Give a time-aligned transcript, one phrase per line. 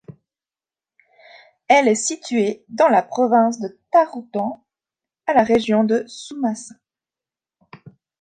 [1.67, 4.59] Elle est située dans la province de Taroudannt
[5.27, 6.73] à la région de Souss-Massa.